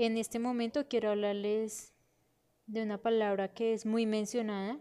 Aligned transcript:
En 0.00 0.16
este 0.16 0.38
momento 0.38 0.86
quiero 0.86 1.10
hablarles 1.10 1.92
de 2.66 2.84
una 2.84 3.02
palabra 3.02 3.52
que 3.52 3.72
es 3.72 3.84
muy 3.84 4.06
mencionada 4.06 4.80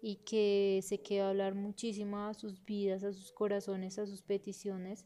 y 0.00 0.16
que 0.24 0.80
sé 0.82 1.02
que 1.02 1.20
va 1.20 1.26
a 1.26 1.30
hablar 1.30 1.54
muchísimo 1.54 2.26
a 2.26 2.32
sus 2.32 2.64
vidas, 2.64 3.04
a 3.04 3.12
sus 3.12 3.32
corazones, 3.32 3.98
a 3.98 4.06
sus 4.06 4.22
peticiones. 4.22 5.04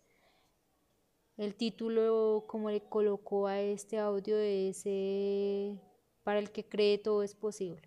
El 1.37 1.56
título, 1.56 2.45
como 2.46 2.71
le 2.71 2.80
colocó 2.83 3.48
a 3.48 3.61
este 3.61 3.98
audio, 3.98 4.38
es 4.38 4.82
eh, 4.84 5.77
Para 6.23 6.39
el 6.39 6.52
que 6.52 6.68
cree 6.68 6.98
todo 6.98 7.25
es 7.25 7.34
posible. 7.34 7.82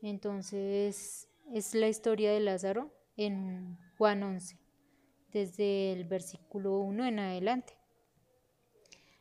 Entonces, 0.00 1.28
es 1.52 1.74
la 1.74 1.88
historia 1.88 2.32
de 2.32 2.40
Lázaro 2.40 2.94
en 3.18 3.76
Juan 3.98 4.22
11, 4.22 4.58
desde 5.32 5.92
el 5.92 6.04
versículo 6.04 6.78
1 6.78 7.04
en 7.04 7.18
adelante. 7.18 7.77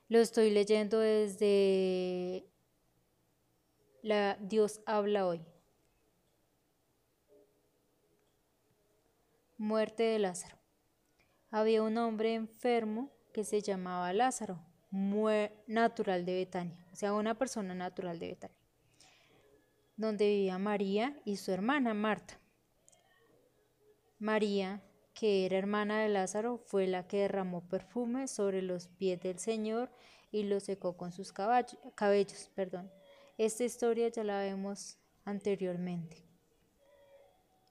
Lo 0.10 0.20
estoy 0.20 0.52
leyendo 0.52 1.00
desde 1.00 2.46
la 4.02 4.38
Dios 4.40 4.80
habla 4.86 5.28
hoy. 5.28 5.46
Muerte 9.58 10.04
de 10.04 10.20
Lázaro. 10.20 10.58
Había 11.52 11.84
un 11.84 11.98
hombre 11.98 12.36
enfermo 12.36 13.12
que 13.34 13.44
se 13.44 13.62
llamaba 13.62 14.14
Lázaro, 14.14 14.64
natural 15.68 16.26
de 16.26 16.36
Betania, 16.36 16.88
o 16.94 16.96
sea, 16.96 17.14
una 17.14 17.38
persona 17.38 17.76
natural 17.76 18.18
de 18.18 18.28
Betania, 18.30 18.58
donde 19.98 20.28
vivía 20.28 20.58
María 20.58 21.20
y 21.26 21.36
su 21.36 21.52
hermana 21.52 21.94
Marta. 21.94 22.40
María, 24.20 24.82
que 25.18 25.48
era 25.48 25.58
hermana 25.58 26.00
de 26.00 26.10
Lázaro, 26.10 26.60
fue 26.60 26.86
la 26.86 27.08
que 27.08 27.22
derramó 27.22 27.68
perfume 27.68 28.28
sobre 28.28 28.62
los 28.62 28.88
pies 28.88 29.20
del 29.20 29.40
Señor 29.40 29.90
y 30.32 30.44
lo 30.44 30.60
secó 30.60 30.96
con 30.96 31.12
sus 31.12 31.34
cabellos. 31.34 32.52
Perdón. 32.54 32.92
Esta 33.36 33.64
historia 33.64 34.10
ya 34.10 34.24
la 34.24 34.40
vemos 34.40 35.00
anteriormente. 35.26 36.24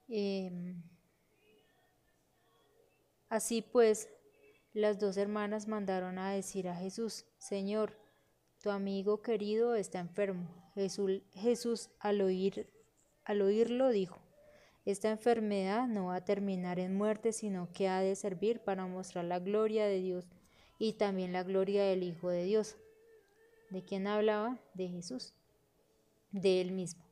Em, 0.08 0.82
Así 3.28 3.62
pues, 3.62 4.08
las 4.72 4.98
dos 4.98 5.16
hermanas 5.16 5.66
mandaron 5.66 6.18
a 6.18 6.30
decir 6.32 6.68
a 6.68 6.76
Jesús, 6.76 7.26
Señor, 7.38 7.98
tu 8.62 8.70
amigo 8.70 9.20
querido 9.20 9.74
está 9.74 9.98
enfermo. 9.98 10.48
Jesús, 10.74 11.90
al, 11.98 12.20
oír, 12.20 12.70
al 13.24 13.42
oírlo 13.42 13.90
dijo, 13.90 14.18
esta 14.86 15.10
enfermedad 15.10 15.88
no 15.88 16.06
va 16.06 16.16
a 16.16 16.24
terminar 16.24 16.78
en 16.78 16.94
muerte, 16.94 17.32
sino 17.32 17.72
que 17.72 17.88
ha 17.88 18.00
de 18.00 18.14
servir 18.14 18.60
para 18.60 18.86
mostrar 18.86 19.24
la 19.24 19.40
gloria 19.40 19.84
de 19.84 20.00
Dios 20.00 20.26
y 20.78 20.92
también 20.92 21.32
la 21.32 21.42
gloria 21.42 21.84
del 21.84 22.04
Hijo 22.04 22.28
de 22.30 22.44
Dios. 22.44 22.76
¿De 23.70 23.82
quién 23.82 24.06
hablaba? 24.06 24.60
De 24.74 24.88
Jesús, 24.88 25.34
de 26.30 26.60
él 26.60 26.70
mismo. 26.70 27.04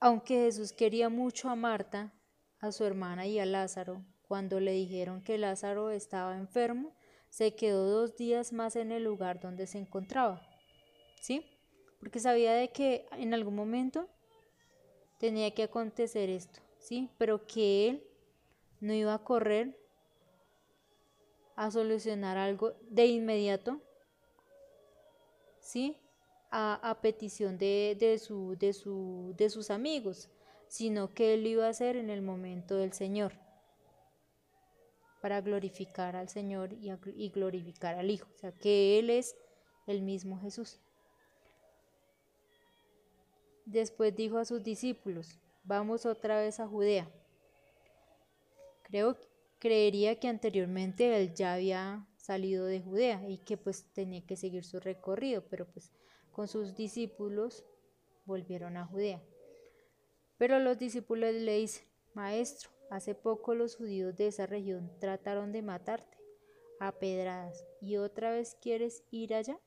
Aunque 0.00 0.34
Jesús 0.34 0.72
quería 0.72 1.08
mucho 1.08 1.48
a 1.48 1.54
Marta, 1.54 2.12
a 2.58 2.72
su 2.72 2.84
hermana 2.84 3.26
y 3.26 3.38
a 3.38 3.46
Lázaro. 3.46 4.04
Cuando 4.26 4.58
le 4.58 4.72
dijeron 4.72 5.22
que 5.22 5.38
Lázaro 5.38 5.90
estaba 5.90 6.36
enfermo, 6.36 6.92
se 7.30 7.54
quedó 7.54 7.88
dos 7.88 8.16
días 8.16 8.52
más 8.52 8.74
en 8.74 8.90
el 8.90 9.04
lugar 9.04 9.40
donde 9.40 9.66
se 9.66 9.78
encontraba. 9.78 10.42
¿Sí? 11.20 11.46
Porque 12.00 12.18
sabía 12.18 12.52
de 12.52 12.70
que 12.70 13.06
en 13.12 13.32
algún 13.32 13.54
momento 13.54 14.08
tenía 15.18 15.52
que 15.52 15.64
acontecer 15.64 16.30
esto, 16.30 16.60
¿sí? 16.78 17.10
Pero 17.18 17.46
que 17.46 17.88
él 17.88 18.04
no 18.80 18.92
iba 18.92 19.14
a 19.14 19.24
correr 19.24 19.78
a 21.56 21.70
solucionar 21.70 22.36
algo 22.36 22.74
de 22.88 23.06
inmediato, 23.06 23.80
¿sí? 25.60 25.96
A, 26.50 26.98
petición 27.02 27.58
de, 27.58 27.96
de, 27.98 28.18
su, 28.18 28.56
de, 28.58 28.72
su, 28.72 29.34
de 29.36 29.50
sus 29.50 29.70
amigos, 29.70 30.30
sino 30.68 31.12
que 31.12 31.34
él 31.34 31.42
lo 31.42 31.48
iba 31.48 31.66
a 31.66 31.70
hacer 31.70 31.96
en 31.96 32.08
el 32.08 32.22
momento 32.22 32.76
del 32.76 32.92
Señor, 32.94 33.34
para 35.20 35.40
glorificar 35.40 36.16
al 36.16 36.28
Señor 36.28 36.72
y, 36.72 37.30
glorificar 37.30 37.96
al 37.96 38.10
Hijo, 38.10 38.28
o 38.34 38.38
sea, 38.38 38.52
que 38.52 38.98
Él 38.98 39.10
es 39.10 39.36
el 39.86 40.02
mismo 40.02 40.38
Jesús. 40.40 40.80
Después 43.68 44.16
dijo 44.16 44.38
a 44.38 44.46
sus 44.46 44.62
discípulos, 44.62 45.38
vamos 45.62 46.06
otra 46.06 46.40
vez 46.40 46.58
a 46.58 46.66
Judea. 46.66 47.06
Creo, 48.82 49.14
creería 49.58 50.18
que 50.18 50.26
anteriormente 50.26 51.14
él 51.14 51.34
ya 51.34 51.52
había 51.52 52.06
salido 52.16 52.64
de 52.64 52.80
Judea 52.80 53.28
y 53.28 53.36
que 53.36 53.58
pues 53.58 53.84
tenía 53.92 54.24
que 54.24 54.36
seguir 54.36 54.64
su 54.64 54.80
recorrido, 54.80 55.44
pero 55.50 55.66
pues 55.66 55.92
con 56.32 56.48
sus 56.48 56.76
discípulos 56.76 57.62
volvieron 58.24 58.78
a 58.78 58.86
Judea. 58.86 59.22
Pero 60.38 60.58
los 60.60 60.78
discípulos 60.78 61.34
le 61.34 61.58
dicen, 61.58 61.84
Maestro, 62.14 62.70
hace 62.88 63.14
poco 63.14 63.54
los 63.54 63.76
judíos 63.76 64.16
de 64.16 64.28
esa 64.28 64.46
región 64.46 64.90
trataron 64.98 65.52
de 65.52 65.60
matarte 65.60 66.16
a 66.80 66.92
pedradas 66.92 67.66
y 67.82 67.98
otra 67.98 68.30
vez 68.30 68.56
quieres 68.62 69.04
ir 69.10 69.34
allá. 69.34 69.60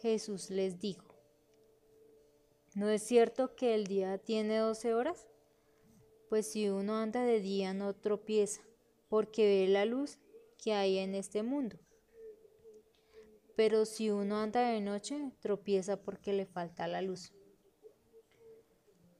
Jesús 0.00 0.48
les 0.48 0.80
dijo, 0.80 1.11
¿no 2.74 2.88
es 2.88 3.02
cierto 3.02 3.54
que 3.54 3.74
el 3.74 3.86
día 3.86 4.18
tiene 4.18 4.58
doce 4.58 4.94
horas? 4.94 5.28
Pues 6.28 6.50
si 6.50 6.68
uno 6.68 6.96
anda 6.96 7.22
de 7.24 7.40
día 7.40 7.74
no 7.74 7.94
tropieza, 7.94 8.62
porque 9.08 9.44
ve 9.44 9.68
la 9.68 9.84
luz 9.84 10.18
que 10.56 10.72
hay 10.72 10.98
en 10.98 11.14
este 11.14 11.42
mundo. 11.42 11.78
Pero 13.56 13.84
si 13.84 14.10
uno 14.10 14.38
anda 14.38 14.68
de 14.68 14.80
noche, 14.80 15.32
tropieza 15.40 16.02
porque 16.02 16.32
le 16.32 16.46
falta 16.46 16.88
la 16.88 17.02
luz. 17.02 17.32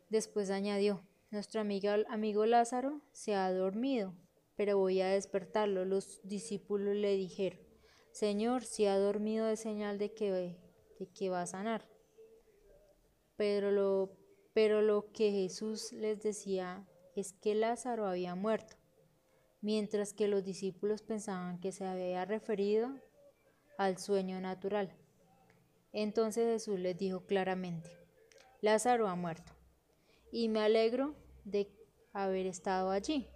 Después 0.09 0.51
añadió, 0.51 1.07
nuestro 1.31 1.61
amigo, 1.61 1.91
amigo 2.09 2.47
Lázaro 2.47 3.03
se 3.13 3.35
ha 3.35 3.53
dormido, 3.53 4.15
pero 4.57 4.79
voy 4.79 5.01
a 5.01 5.09
despertarlo. 5.09 5.85
Los 5.85 6.21
discípulos 6.23 6.95
le 6.97 7.15
dijeron, 7.17 7.61
Señor, 8.13 8.65
si 8.65 8.87
ha 8.87 8.99
dormido 8.99 9.49
es 9.49 9.61
señal 9.61 9.99
de 9.99 10.13
que, 10.13 10.31
de 10.31 11.09
que 11.15 11.31
va 11.31 11.43
a 11.43 11.47
sanar. 11.47 11.92
Pero 13.43 13.73
lo, 13.73 15.13
que 15.13 15.33
Jesús 15.33 15.91
les 15.91 16.23
decía 16.23 16.87
es 17.17 17.33
que 17.33 17.57
Lázaro 17.57 18.07
había 18.07 18.37
muerto, 18.37 18.77
mientras 19.61 20.13
que 20.13 20.29
los 20.29 20.45
discípulos 20.45 21.03
pensaban 21.03 21.59
que 21.59 21.73
se 21.73 21.85
había 21.85 22.25
referido 22.25 22.95
al 23.79 23.99
sueño 23.99 24.41
natural. 24.41 24.97
Entonces 25.93 26.47
Jesús 26.47 26.79
les 26.79 26.97
dijo 26.97 27.27
claramente, 27.27 27.91
Lázaro 28.61 29.09
ha 29.09 29.17
muerto 29.17 29.53
y 30.31 30.49
me 30.49 30.61
alegro 30.61 31.17
de 31.43 31.69
haber 32.13 32.47
estado 32.47 32.91
allí, 32.91 33.27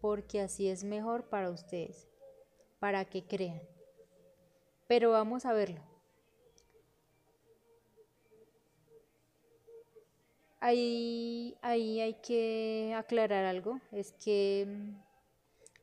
porque 0.00 0.40
así 0.40 0.70
es 0.70 0.82
mejor 0.82 1.28
para 1.28 1.50
ustedes, 1.50 2.08
para 2.78 3.04
que 3.04 3.26
crean. 3.26 3.60
Pero 4.86 5.10
vamos 5.10 5.44
a 5.44 5.52
verlo. 5.52 5.97
Ahí, 10.60 11.56
ahí 11.62 12.00
hay 12.00 12.14
que 12.14 12.94
aclarar 12.96 13.44
algo, 13.44 13.80
es 13.92 14.12
que 14.12 14.66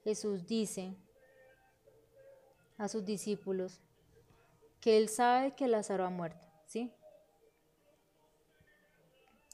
Jesús 0.03 0.45
dice 0.45 0.95
a 2.77 2.87
sus 2.87 3.05
discípulos 3.05 3.81
que 4.81 4.97
él 4.97 5.09
sabe 5.09 5.55
que 5.55 5.67
Lázaro 5.67 6.05
ha 6.05 6.09
muerto, 6.09 6.47
¿sí? 6.65 6.93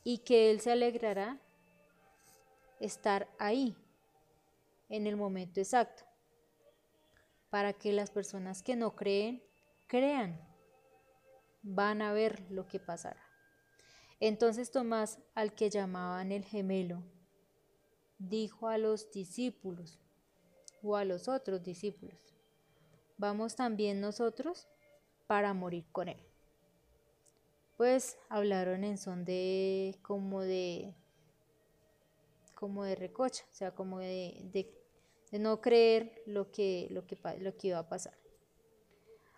y 0.03 0.19
que 0.19 0.51
Él 0.51 0.61
se 0.61 0.71
alegrará 0.71 1.39
estar 2.79 3.29
ahí 3.37 3.75
en 4.89 5.07
el 5.07 5.15
momento 5.15 5.59
exacto, 5.59 6.03
para 7.49 7.73
que 7.73 7.93
las 7.93 8.11
personas 8.11 8.63
que 8.63 8.75
no 8.75 8.95
creen, 8.95 9.43
crean, 9.87 10.39
van 11.61 12.01
a 12.01 12.11
ver 12.11 12.49
lo 12.49 12.67
que 12.67 12.79
pasará. 12.79 13.21
Entonces 14.21 14.71
Tomás, 14.71 15.19
al 15.35 15.53
que 15.53 15.69
llamaban 15.69 16.31
el 16.31 16.45
gemelo, 16.45 17.03
dijo 18.17 18.69
a 18.69 18.77
los 18.77 19.11
discípulos 19.11 19.99
o 20.81 20.95
a 20.95 21.03
los 21.03 21.27
otros 21.27 21.61
discípulos, 21.61 22.33
vamos 23.17 23.57
también 23.57 23.99
nosotros 23.99 24.69
para 25.27 25.53
morir 25.53 25.85
con 25.91 26.07
él 26.07 26.31
pues 27.81 28.19
hablaron 28.29 28.83
en 28.83 28.99
son 28.99 29.25
de 29.25 29.97
como 30.03 30.41
de 30.41 30.93
como 32.53 32.83
de 32.83 32.93
recocha, 32.93 33.43
o 33.51 33.55
sea, 33.55 33.73
como 33.73 33.97
de, 33.97 34.71
no 35.31 35.61
creer 35.61 36.21
lo 36.27 36.51
que, 36.51 36.87
lo, 36.91 37.07
que, 37.07 37.17
lo 37.39 37.57
que 37.57 37.69
iba 37.69 37.79
a 37.79 37.89
pasar. 37.89 38.13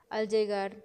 Al 0.09 0.27
llegar, 0.27 0.83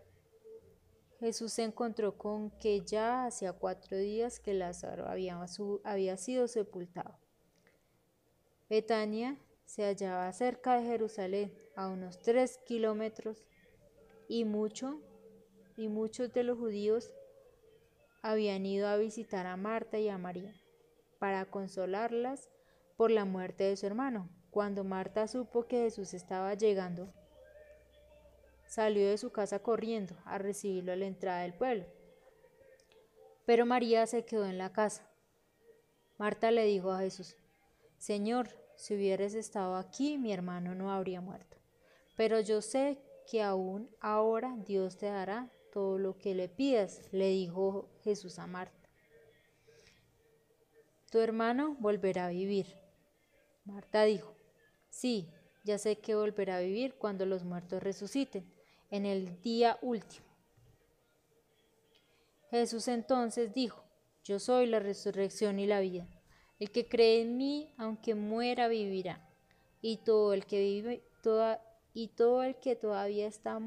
Jesús 1.20 1.52
se 1.52 1.64
encontró 1.64 2.16
con 2.16 2.50
que 2.58 2.82
ya 2.82 3.26
hacía 3.26 3.52
cuatro 3.52 3.96
días 3.96 4.38
que 4.38 4.54
Lázaro 4.54 5.08
había, 5.08 5.38
había 5.84 6.16
sido 6.16 6.46
sepultado. 6.46 7.18
Betania 8.70 9.36
se 9.64 9.84
hallaba 9.84 10.32
cerca 10.32 10.74
de 10.78 10.86
Jerusalén, 10.86 11.52
a 11.74 11.88
unos 11.88 12.20
tres 12.20 12.58
kilómetros, 12.66 13.44
y, 14.28 14.44
mucho, 14.44 15.00
y 15.76 15.88
muchos 15.88 16.32
de 16.32 16.42
los 16.42 16.58
judíos 16.58 17.10
habían 18.22 18.66
ido 18.66 18.88
a 18.88 18.96
visitar 18.96 19.46
a 19.46 19.56
Marta 19.56 19.98
y 19.98 20.08
a 20.08 20.18
María 20.18 20.54
para 21.18 21.44
consolarlas 21.46 22.48
por 22.96 23.10
la 23.10 23.24
muerte 23.24 23.64
de 23.64 23.76
su 23.76 23.86
hermano. 23.86 24.28
Cuando 24.50 24.84
Marta 24.84 25.26
supo 25.28 25.66
que 25.66 25.82
Jesús 25.82 26.14
estaba 26.14 26.54
llegando, 26.54 27.12
salió 28.68 29.08
de 29.08 29.18
su 29.18 29.32
casa 29.32 29.58
corriendo 29.60 30.14
a 30.24 30.38
recibirlo 30.38 30.92
a 30.92 30.96
la 30.96 31.06
entrada 31.06 31.42
del 31.42 31.54
pueblo. 31.54 31.86
Pero 33.46 33.66
María 33.66 34.06
se 34.06 34.24
quedó 34.24 34.44
en 34.44 34.58
la 34.58 34.72
casa. 34.72 35.10
Marta 36.18 36.50
le 36.50 36.64
dijo 36.64 36.92
a 36.92 37.00
Jesús, 37.00 37.36
Señor, 37.96 38.50
si 38.76 38.94
hubieras 38.94 39.34
estado 39.34 39.76
aquí, 39.76 40.18
mi 40.18 40.32
hermano 40.32 40.74
no 40.74 40.92
habría 40.92 41.20
muerto. 41.20 41.56
Pero 42.16 42.40
yo 42.40 42.60
sé 42.60 42.98
que 43.28 43.42
aún 43.42 43.90
ahora 44.00 44.54
Dios 44.66 44.98
te 44.98 45.06
dará 45.06 45.50
todo 45.72 45.98
lo 45.98 46.18
que 46.18 46.34
le 46.34 46.48
pidas, 46.48 47.02
le 47.10 47.30
dijo 47.30 47.88
Jesús 48.02 48.38
a 48.38 48.46
Marta. 48.46 48.88
Tu 51.10 51.18
hermano 51.20 51.76
volverá 51.80 52.26
a 52.26 52.30
vivir. 52.30 52.66
Marta 53.64 54.04
dijo, 54.04 54.34
sí, 54.90 55.30
ya 55.64 55.78
sé 55.78 55.98
que 55.98 56.14
volverá 56.14 56.56
a 56.56 56.60
vivir 56.60 56.94
cuando 56.94 57.24
los 57.26 57.44
muertos 57.44 57.82
resuciten, 57.82 58.50
en 58.90 59.06
el 59.06 59.40
día 59.42 59.78
último. 59.82 60.26
Jesús 62.50 62.88
entonces 62.88 63.52
dijo, 63.52 63.84
yo 64.24 64.38
soy 64.38 64.66
la 64.66 64.78
resurrección 64.78 65.58
y 65.58 65.66
la 65.66 65.80
vida. 65.80 66.06
El 66.58 66.70
que 66.70 66.88
cree 66.88 67.20
en 67.20 67.36
mí, 67.36 67.72
aunque 67.76 68.14
muera, 68.14 68.68
vivirá. 68.68 69.26
Y 69.80 69.98
todo 69.98 70.32
el 70.32 70.44
que 70.46 70.60
vive, 70.60 71.04
toda, 71.22 71.62
y 71.94 72.08
todo 72.08 72.42
el 72.42 72.56
que 72.56 72.74
todavía 72.74 73.26
está 73.26 73.60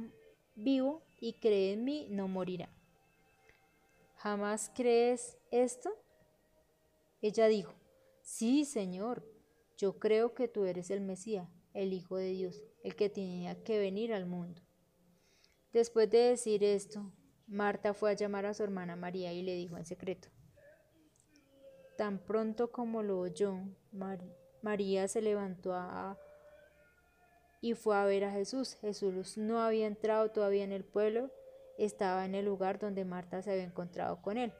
vivo 0.55 1.03
y 1.19 1.33
cree 1.33 1.73
en 1.73 1.83
mí, 1.83 2.07
no 2.09 2.27
morirá. 2.27 2.69
¿Jamás 4.17 4.71
crees 4.75 5.37
esto? 5.51 5.91
Ella 7.21 7.47
dijo, 7.47 7.73
sí, 8.21 8.65
Señor, 8.65 9.23
yo 9.77 9.99
creo 9.99 10.33
que 10.33 10.47
tú 10.47 10.65
eres 10.65 10.91
el 10.91 11.01
Mesías, 11.01 11.49
el 11.73 11.93
Hijo 11.93 12.17
de 12.17 12.29
Dios, 12.29 12.61
el 12.83 12.95
que 12.95 13.09
tenía 13.09 13.63
que 13.63 13.79
venir 13.79 14.13
al 14.13 14.25
mundo. 14.25 14.61
Después 15.73 16.09
de 16.09 16.17
decir 16.17 16.63
esto, 16.63 17.11
Marta 17.47 17.93
fue 17.93 18.11
a 18.11 18.13
llamar 18.13 18.45
a 18.45 18.53
su 18.53 18.63
hermana 18.63 18.95
María 18.95 19.31
y 19.33 19.41
le 19.41 19.55
dijo 19.55 19.77
en 19.77 19.85
secreto. 19.85 20.27
Tan 21.97 22.19
pronto 22.19 22.71
como 22.71 23.03
lo 23.03 23.19
oyó, 23.19 23.57
María 24.61 25.07
se 25.07 25.21
levantó 25.21 25.73
y 27.61 27.75
fue 27.75 27.95
a 27.95 28.05
ver 28.05 28.25
a 28.25 28.31
Jesús. 28.31 28.75
Jesús 28.81 29.37
no 29.37 29.61
había 29.61 29.87
entrado 29.87 30.31
todavía 30.31 30.63
en 30.63 30.71
el 30.71 30.83
pueblo, 30.83 31.29
estaba 31.77 32.25
en 32.25 32.35
el 32.35 32.45
lugar 32.45 32.79
donde 32.79 33.05
Marta 33.05 33.41
se 33.41 33.51
había 33.51 33.63
encontrado 33.63 34.21
con 34.21 34.37
él. 34.37 34.51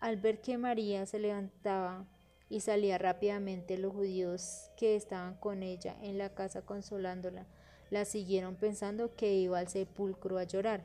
Al 0.00 0.16
ver 0.16 0.40
que 0.40 0.56
María 0.56 1.04
se 1.04 1.18
levantaba 1.18 2.06
y 2.48 2.60
salía 2.60 2.96
rápidamente, 2.96 3.76
los 3.76 3.92
judíos 3.92 4.70
que 4.76 4.96
estaban 4.96 5.34
con 5.34 5.62
ella 5.62 5.96
en 6.00 6.16
la 6.16 6.34
casa 6.34 6.62
consolándola, 6.62 7.46
la 7.90 8.04
siguieron 8.04 8.56
pensando 8.56 9.14
que 9.14 9.34
iba 9.34 9.58
al 9.58 9.68
sepulcro 9.68 10.38
a 10.38 10.44
llorar. 10.44 10.84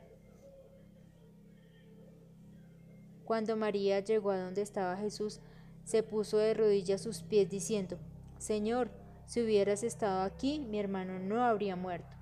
Cuando 3.24 3.56
María 3.56 4.00
llegó 4.00 4.30
a 4.30 4.38
donde 4.38 4.62
estaba 4.62 4.96
Jesús, 4.96 5.40
se 5.84 6.02
puso 6.02 6.38
de 6.38 6.54
rodillas 6.54 7.00
a 7.00 7.04
sus 7.04 7.22
pies 7.22 7.48
diciendo, 7.48 7.98
Señor, 8.38 8.90
si 9.26 9.42
hubieras 9.42 9.82
estado 9.82 10.22
aquí, 10.22 10.60
mi 10.60 10.78
hermano 10.78 11.18
no 11.18 11.42
habría 11.42 11.76
muerto. 11.76 12.16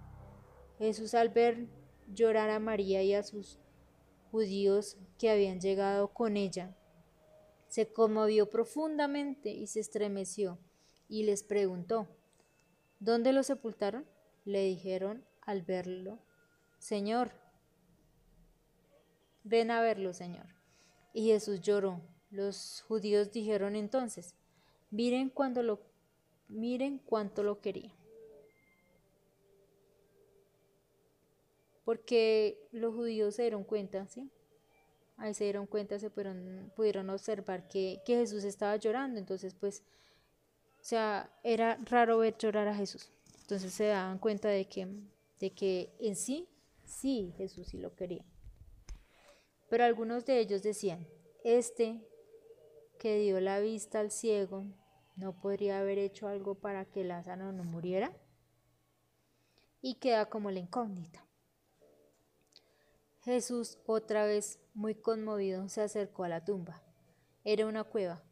Jesús 0.79 1.15
al 1.15 1.29
ver 1.29 1.67
llorar 2.13 2.51
a 2.51 2.59
María 2.59 3.03
y 3.03 3.15
a 3.15 3.23
sus 3.23 3.59
judíos 4.31 4.97
que 5.19 5.31
habían 5.31 5.61
llegado 5.61 6.09
con 6.09 6.37
ella, 6.37 6.77
se 7.69 7.93
conmovió 7.93 8.49
profundamente 8.51 9.51
y 9.51 9.67
se 9.67 9.81
estremeció 9.81 10.59
y 11.09 11.25
les 11.25 11.43
preguntó, 11.43 12.09
¿Dónde 13.01 13.33
lo 13.33 13.43
sepultaron? 13.43 14.07
Le 14.45 14.63
dijeron 14.65 15.25
al 15.43 15.63
verlo, 15.63 16.19
Señor, 16.79 17.33
ven 19.43 19.71
a 19.71 19.81
verlo, 19.81 20.13
Señor. 20.13 20.47
Y 21.13 21.27
Jesús 21.27 21.61
lloró. 21.61 22.01
Los 22.31 22.83
judíos 22.89 23.31
dijeron 23.31 23.77
entonces, 23.77 24.35
miren 24.91 25.31
cuando 25.31 25.63
lo 25.63 25.81
miren 26.49 26.99
cuánto 26.99 27.43
lo 27.43 27.61
quería. 27.61 27.93
Porque 31.85 32.69
los 32.73 32.95
judíos 32.95 33.35
se 33.35 33.43
dieron 33.43 33.65
cuenta, 33.65 34.07
¿sí? 34.09 34.31
Ahí 35.17 35.35
se 35.35 35.45
dieron 35.45 35.67
cuenta, 35.67 35.99
se 35.99 36.11
pudieron, 36.11 36.73
pudieron 36.75 37.11
observar 37.11 37.69
que, 37.69 38.01
que 38.05 38.17
Jesús 38.17 38.43
estaba 38.45 38.77
llorando. 38.77 39.21
Entonces, 39.21 39.55
pues, 39.55 39.85
o 40.81 40.85
sea, 40.85 41.31
era 41.43 41.79
raro 41.85 42.19
ver 42.19 42.37
llorar 42.37 42.69
a 42.69 42.75
Jesús. 42.75 43.13
Entonces 43.45 43.75
se 43.75 43.85
daban 43.85 44.19
cuenta 44.19 44.49
de 44.49 44.67
que, 44.67 44.89
de 45.39 45.53
que 45.53 45.95
en 46.01 46.17
sí, 46.17 46.49
sí, 46.87 47.35
Jesús 47.37 47.69
sí 47.69 47.77
lo 47.77 47.95
quería. 47.95 48.25
Pero 49.69 49.85
algunos 49.85 50.25
de 50.25 50.39
ellos 50.41 50.63
decían, 50.63 51.07
este 51.45 52.01
que 52.99 53.19
dio 53.19 53.39
la 53.43 53.61
vista 53.61 54.01
al 54.01 54.11
ciego, 54.11 54.65
¿no 55.17 55.39
podría 55.43 55.81
haber 55.81 55.99
hecho 55.99 56.27
algo 56.27 56.55
para 56.55 56.87
que 56.87 57.05
Lázaro 57.05 57.53
no 57.53 57.65
muriera? 57.65 58.17
Y 59.83 59.97
queda 59.97 60.31
como 60.31 60.51
la 60.51 60.61
incógnita. 60.61 61.27
Jesús, 63.25 63.79
otra 63.85 64.25
vez 64.25 64.59
muy 64.73 64.95
conmovido, 64.95 65.69
se 65.69 65.83
acercó 65.83 66.25
a 66.25 66.31
la 66.31 66.47
tumba. 66.47 66.83
Era 67.45 67.67
una 67.67 67.85
cueva, 67.85 68.23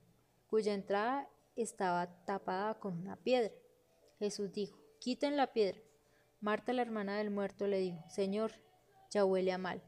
cuya 0.47 0.73
entrada 0.73 1.29
estaba 1.55 2.25
tapada 2.25 2.81
con 2.81 2.97
una 2.97 3.17
piedra. 3.17 3.53
Jesús 4.19 4.55
dijo, 4.55 4.82
Quiten 5.03 5.37
la 5.37 5.53
piedra. 5.53 5.81
Marta, 6.41 6.73
la 6.73 6.83
hermana 6.83 7.19
del 7.19 7.33
muerto, 7.33 7.67
le 7.67 7.81
dijo, 7.81 7.99
Señor, 8.09 8.53
ya 9.11 9.25
huele 9.25 9.51
a 9.51 9.59
mal, 9.59 9.83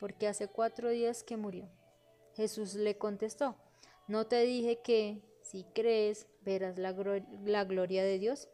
porque 0.00 0.26
hace 0.26 0.48
cuatro 0.48 0.90
días 0.90 1.22
que 1.22 1.36
murió. 1.36 1.70
Jesús 2.34 2.74
le 2.74 2.98
contestó, 2.98 3.54
¿no 4.08 4.26
te 4.26 4.40
dije 4.40 4.80
que, 4.82 5.22
si 5.44 5.62
crees, 5.72 6.26
verás 6.40 6.78
la, 6.78 6.92
la 7.44 7.62
gloria 7.62 8.02
de 8.02 8.18
Dios? 8.18 8.48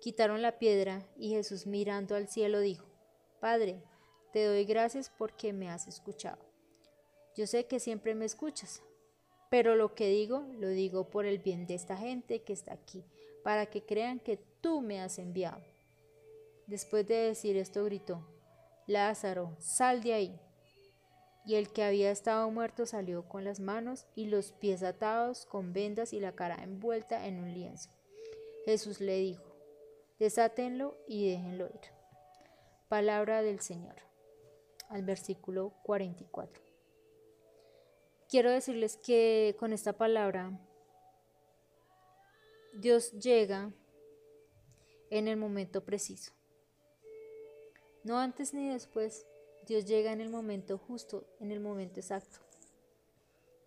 Quitaron 0.00 0.42
la 0.42 0.60
piedra 0.60 1.04
y 1.16 1.30
Jesús 1.30 1.66
mirando 1.66 2.14
al 2.14 2.28
cielo 2.28 2.60
dijo, 2.60 2.86
Padre, 3.40 3.82
te 4.32 4.44
doy 4.44 4.64
gracias 4.64 5.10
porque 5.18 5.52
me 5.52 5.70
has 5.70 5.88
escuchado. 5.88 6.38
Yo 7.34 7.48
sé 7.48 7.66
que 7.66 7.80
siempre 7.80 8.14
me 8.14 8.26
escuchas, 8.26 8.80
pero 9.50 9.74
lo 9.74 9.96
que 9.96 10.08
digo, 10.08 10.46
lo 10.60 10.68
digo 10.68 11.10
por 11.10 11.26
el 11.26 11.40
bien 11.40 11.66
de 11.66 11.74
esta 11.74 11.96
gente 11.96 12.42
que 12.42 12.52
está 12.52 12.74
aquí 12.74 13.04
para 13.46 13.66
que 13.66 13.86
crean 13.86 14.18
que 14.18 14.38
tú 14.60 14.80
me 14.80 15.00
has 15.00 15.20
enviado. 15.20 15.62
Después 16.66 17.06
de 17.06 17.14
decir 17.14 17.56
esto 17.56 17.84
gritó, 17.84 18.26
Lázaro, 18.88 19.54
sal 19.60 20.02
de 20.02 20.14
ahí. 20.14 20.40
Y 21.44 21.54
el 21.54 21.72
que 21.72 21.84
había 21.84 22.10
estado 22.10 22.50
muerto 22.50 22.86
salió 22.86 23.28
con 23.28 23.44
las 23.44 23.60
manos 23.60 24.04
y 24.16 24.26
los 24.26 24.50
pies 24.50 24.82
atados 24.82 25.46
con 25.46 25.72
vendas 25.72 26.12
y 26.12 26.18
la 26.18 26.32
cara 26.32 26.56
envuelta 26.60 27.24
en 27.28 27.38
un 27.38 27.54
lienzo. 27.54 27.88
Jesús 28.64 29.00
le 29.00 29.16
dijo, 29.18 29.44
desátenlo 30.18 30.96
y 31.06 31.30
déjenlo 31.30 31.66
ir. 31.66 31.92
Palabra 32.88 33.42
del 33.42 33.60
Señor. 33.60 33.94
Al 34.88 35.04
versículo 35.04 35.72
44. 35.84 36.64
Quiero 38.28 38.50
decirles 38.50 38.96
que 38.96 39.54
con 39.56 39.72
esta 39.72 39.92
palabra 39.92 40.50
Dios 42.78 43.12
llega 43.12 43.72
en 45.08 45.28
el 45.28 45.38
momento 45.38 45.82
preciso. 45.82 46.32
No 48.04 48.18
antes 48.18 48.52
ni 48.52 48.68
después, 48.68 49.24
Dios 49.66 49.86
llega 49.86 50.12
en 50.12 50.20
el 50.20 50.28
momento 50.28 50.76
justo, 50.76 51.26
en 51.40 51.52
el 51.52 51.60
momento 51.60 52.00
exacto. 52.00 52.38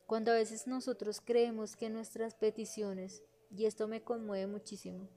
Cuando 0.06 0.32
a 0.32 0.36
veces 0.36 0.68
nosotros 0.68 1.22
creemos 1.22 1.76
que 1.76 1.90
nuestras 1.90 2.36
peticiones, 2.36 3.24
y 3.50 3.66
esto 3.66 3.88
me 3.88 4.04
conmueve 4.04 4.46
muchísimo, 4.46 5.10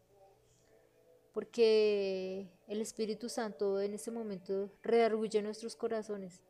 porque 1.35 2.49
el 2.69 2.81
Espíritu 2.81 3.29
Santo 3.29 3.79
en 3.79 3.93
ese 3.93 4.11
momento 4.11 4.71
redarguye 4.83 5.43
nuestros 5.43 5.77
corazones. 5.77 6.41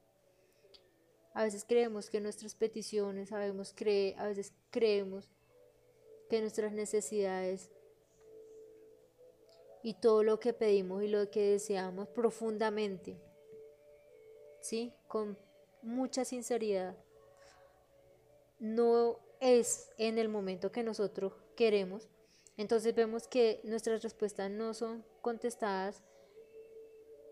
A 1.34 1.42
veces 1.42 1.64
creemos 1.66 2.08
que 2.08 2.20
nuestras 2.20 2.54
peticiones, 2.54 3.32
a 3.32 3.38
veces 3.38 4.52
creemos 4.70 5.28
que 6.32 6.40
nuestras 6.40 6.72
necesidades 6.72 7.70
y 9.82 9.92
todo 9.92 10.22
lo 10.22 10.40
que 10.40 10.54
pedimos 10.54 11.02
y 11.02 11.08
lo 11.08 11.30
que 11.30 11.50
deseamos 11.50 12.08
profundamente, 12.08 13.20
¿sí? 14.62 14.94
Con 15.08 15.36
mucha 15.82 16.24
sinceridad. 16.24 16.96
No 18.58 19.18
es 19.40 19.90
en 19.98 20.16
el 20.16 20.30
momento 20.30 20.72
que 20.72 20.82
nosotros 20.82 21.34
queremos, 21.54 22.08
Entonces 22.56 22.94
vemos 22.94 23.28
que 23.28 23.60
nuestras 23.64 24.02
respuestas 24.02 24.50
no 24.50 24.72
son 24.72 25.04
contestadas 25.20 26.02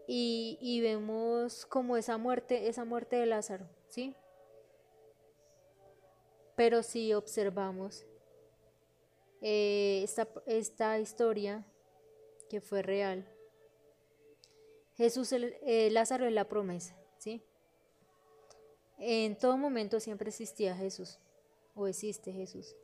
y, 0.07 0.81
vemos 0.83 1.65
como 1.65 1.97
esa 1.97 2.19
muerte, 2.19 2.69
esa 2.69 2.85
muerte 2.85 3.17
de 3.17 3.25
Lázaro, 3.25 3.67
¿sí? 3.89 4.15
Pero 6.55 6.83
si 6.83 7.15
observamos 7.15 8.05
eh, 9.41 10.03
esta, 10.05 10.29
esta, 10.47 10.99
historia 10.99 11.65
que 12.49 12.61
fue 12.61 12.83
real, 12.83 13.27
Jesús, 14.97 15.33
eh, 15.33 15.89
Lázaro 15.91 16.27
es 16.27 16.33
la 16.33 16.49
promesa, 16.49 16.95
¿sí? 17.19 17.43
En 18.99 19.37
todo 19.39 19.57
momento 19.57 19.99
siempre 19.99 20.29
existía 20.29 20.77
Jesús, 20.77 21.19
o 21.75 21.87
existe 21.87 22.33
Jesús. 22.33 22.77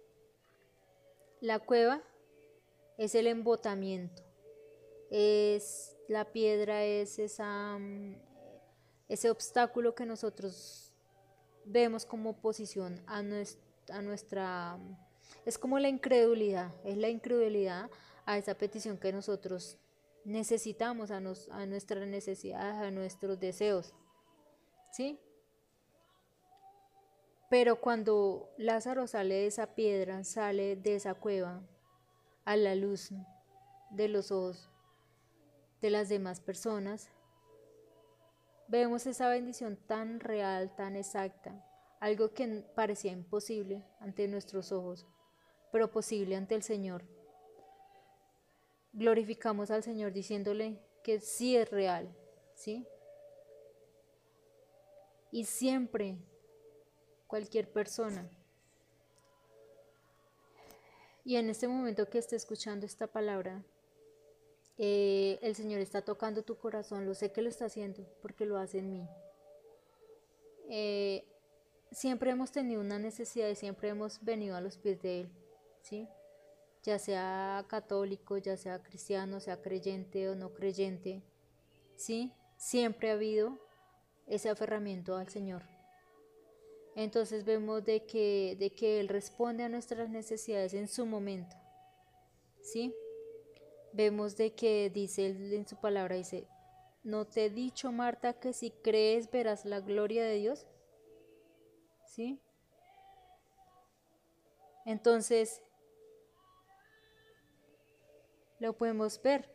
La 1.41 1.59
cueva 1.59 2.03
es 2.97 3.15
el 3.15 3.27
embotamiento, 3.27 4.23
es 5.11 5.97
la 6.09 6.25
piedra 6.33 6.85
es 6.85 7.19
esa, 7.19 7.79
mm, 7.79 8.17
ese 9.09 9.31
obstáculo 9.31 9.95
que 9.95 10.07
nosotros 10.07 10.93
vemos 11.65 12.07
como 12.07 12.31
oposición 12.31 13.03
a, 13.07 13.19
a 13.19 14.03
nuestra... 14.03 14.79
Es 15.45 15.59
como 15.59 15.79
la 15.79 15.89
incredulidad, 15.89 16.73
es 16.85 16.97
la 16.97 17.09
incredulidad 17.09 17.91
a 18.25 18.39
esa 18.39 18.55
petición 18.55 18.99
que 18.99 19.13
nosotros 19.13 19.79
necesitamos, 20.25 21.11
a, 21.11 21.21
nos, 21.21 21.49
a 21.51 21.67
nuestras 21.67 22.07
necesidades, 22.07 22.75
a 22.75 22.91
nuestros 22.91 23.39
deseos. 23.39 23.95
¿Sí? 24.93 25.21
Pero 27.49 27.81
cuando 27.81 28.51
Lázaro 28.57 29.07
sale 29.07 29.35
de 29.35 29.47
esa 29.47 29.75
piedra, 29.75 30.25
sale 30.25 30.75
de 30.75 30.97
esa 30.97 31.15
cueva 31.15 31.63
a 32.45 32.57
la 32.57 32.75
luz 32.75 33.11
de 33.91 34.09
los 34.09 34.33
ojos 34.33 34.69
de 35.81 35.91
las 35.91 36.09
demás 36.09 36.41
personas, 36.41 37.09
vemos 38.67 39.07
esa 39.07 39.29
bendición 39.29 39.77
tan 39.77 40.19
real, 40.19 40.75
tan 40.75 40.97
exacta, 40.97 41.65
algo 42.01 42.35
que 42.35 42.65
parecía 42.75 43.13
imposible 43.13 43.85
ante 44.01 44.27
nuestros 44.27 44.73
ojos, 44.73 45.07
pero 45.77 45.91
posible 45.91 46.37
ante 46.37 46.55
el 46.55 46.63
Señor. 46.63 47.05
Glorificamos 48.95 49.71
al 49.71 49.83
Señor 49.83 50.11
diciéndole 50.11 50.81
que 51.05 51.21
sí 51.21 51.55
es 51.55 51.71
real, 51.71 52.09
¿sí? 52.55 52.87
Y 55.31 55.45
siempre, 55.45 56.17
cualquier 57.27 57.71
persona, 57.71 58.27
y 61.27 61.37
en 61.37 61.51
este 61.51 61.69
momento 61.69 62.09
que 62.09 62.17
esté 62.17 62.37
escuchando 62.37 62.87
esta 62.87 63.07
palabra, 63.07 63.63
eh, 64.79 65.39
el 65.43 65.55
Señor 65.55 65.81
está 65.81 66.01
tocando 66.01 66.43
tu 66.43 66.57
corazón, 66.57 67.05
lo 67.05 67.13
sé 67.13 67.33
que 67.33 67.43
lo 67.43 67.51
está 67.51 67.67
haciendo 67.67 68.03
porque 68.23 68.47
lo 68.47 68.57
hace 68.57 68.79
en 68.79 68.93
mí. 68.93 69.07
Eh, 70.71 71.27
siempre 71.93 72.31
hemos 72.31 72.51
tenido 72.51 72.81
una 72.81 72.99
necesidad 72.99 73.51
y 73.51 73.57
siempre 73.57 73.91
hemos 73.91 74.25
venido 74.25 74.57
a 74.57 74.63
los 74.63 74.79
pies 74.79 75.03
de 75.03 75.21
Él, 75.21 75.31
¿sí? 75.89 76.09
Ya 76.83 76.99
sea 76.99 77.65
católico, 77.69 78.39
ya 78.39 78.57
sea 78.57 78.83
cristiano, 78.83 79.41
sea 79.41 79.61
creyente 79.61 80.29
o 80.29 80.35
no 80.35 80.53
creyente, 80.53 81.23
¿sí? 81.97 82.33
Siempre 82.57 83.11
ha 83.11 83.15
habido 83.15 83.59
ese 84.27 84.51
aferramiento 84.51 85.17
al 85.17 85.29
Señor. 85.29 85.63
Entonces 86.95 87.45
vemos 87.45 87.85
de 87.85 88.05
que, 88.05 88.57
de 88.59 88.71
que 88.71 89.01
Él 89.01 89.09
responde 89.09 89.65
a 89.65 89.69
nuestras 89.69 90.09
necesidades 90.09 90.75
en 90.75 90.89
su 90.89 91.07
momento, 91.07 91.57
¿sí? 92.63 92.95
vemos 93.97 94.37
de 94.37 94.53
que 94.55 94.91
dice 94.91 95.29
en 95.29 95.67
su 95.67 95.77
palabra, 95.77 96.17
dice, 96.17 96.47
¿no 97.03 97.27
te 97.27 97.47
he 97.47 97.51
dicho, 97.51 97.93
Marta, 97.93 98.35
que 98.35 98.53
si 98.53 98.71
crees 98.71 99.31
verás 99.31 99.65
la 99.65 99.81
gloria 99.81 100.23
de 100.25 100.35
Dios? 100.35 100.67
¿Sí? 102.05 102.39
Entonces, 104.85 105.63
lo 108.59 108.77
podemos 108.77 109.21
ver 109.23 109.49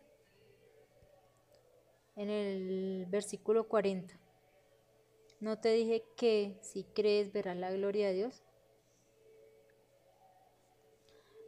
en 2.15 2.29
el 2.29 3.05
versículo 3.07 3.67
40. 3.67 4.19
¿No 5.39 5.59
te 5.59 5.73
dije 5.73 6.03
que 6.15 6.59
si 6.61 6.83
crees 6.83 7.31
verás 7.31 7.57
la 7.57 7.71
gloria 7.71 8.07
de 8.07 8.13
Dios? 8.13 8.43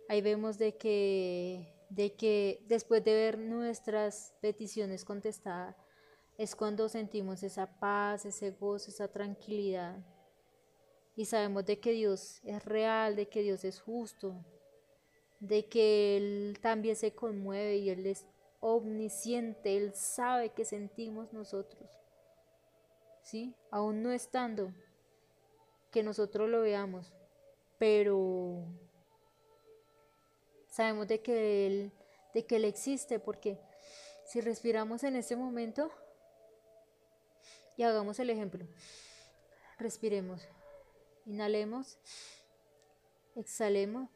Ahí 0.10 0.22
vemos 0.22 0.58
de 0.58 0.76
que 0.78 1.74
de 1.94 2.16
que 2.16 2.64
después 2.68 3.04
de 3.04 3.14
ver 3.14 3.38
nuestras 3.38 4.34
peticiones 4.42 5.06
contestadas, 5.06 5.76
es 6.38 6.56
cuando 6.56 6.90
sentimos 6.90 7.44
esa 7.44 7.80
paz, 7.80 8.26
ese 8.26 8.52
gozo, 8.52 8.90
esa 8.90 9.08
tranquilidad. 9.08 10.04
Y 11.16 11.26
sabemos 11.26 11.66
de 11.66 11.80
que 11.80 11.92
Dios 11.92 12.42
es 12.44 12.66
real, 12.66 13.16
de 13.16 13.30
que 13.30 13.44
Dios 13.44 13.64
es 13.64 13.80
justo, 13.80 14.44
de 15.48 15.66
que 15.66 16.18
Él 16.18 16.58
también 16.62 16.96
se 16.96 17.14
conmueve 17.14 17.78
y 17.78 17.90
Él 17.90 18.06
es 18.06 18.26
omnisciente, 18.60 19.78
Él 19.78 19.94
sabe 19.94 20.50
que 20.50 20.66
sentimos 20.66 21.32
nosotros. 21.34 21.90
¿Sí? 23.22 23.56
Aún 23.72 24.04
no 24.04 24.12
estando 24.12 24.74
que 25.92 26.04
nosotros 26.04 26.50
lo 26.50 26.62
veamos, 26.62 27.14
pero 27.78 28.66
Sabemos 30.74 31.08
de 31.08 31.22
que 31.22 31.68
Él, 31.68 31.92
de 32.34 32.48
que 32.48 32.56
él 32.56 32.66
existe 32.66 33.20
porque 33.20 33.60
si 34.26 34.42
respiramos 34.42 35.04
en 35.04 35.16
este 35.16 35.36
momento 35.36 35.92
y 37.78 37.84
hagamos 37.84 38.18
el 38.18 38.32
ejemplo, 38.32 38.66
respiremos, 39.78 40.42
inhalemos, 41.28 42.00
exhalemos 43.36 44.10